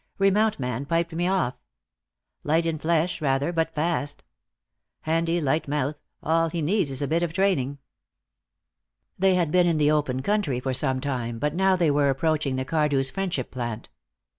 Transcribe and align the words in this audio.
Remount 0.17 0.57
man 0.57 0.87
piped 0.87 1.13
me 1.13 1.27
off. 1.27 1.53
Light 2.43 2.65
in 2.65 2.79
flesh, 2.79 3.21
rather, 3.21 3.53
but 3.53 3.75
fast. 3.75 4.23
Handy, 5.01 5.39
light 5.39 5.67
mouth 5.67 5.99
all 6.23 6.49
he 6.49 6.59
needs 6.59 6.89
is 6.89 7.03
a 7.03 7.07
bit 7.07 7.21
of 7.21 7.33
training." 7.33 7.77
They 9.19 9.35
had 9.35 9.51
been 9.51 9.67
in 9.67 9.77
the 9.77 9.91
open 9.91 10.23
country 10.23 10.59
for 10.59 10.73
some 10.73 11.01
time, 11.01 11.37
but 11.37 11.53
now 11.53 11.75
they 11.75 11.91
were 11.91 12.09
approaching 12.09 12.55
the 12.55 12.65
Cardew's 12.65 13.11
Friendship 13.11 13.51
plant. 13.51 13.89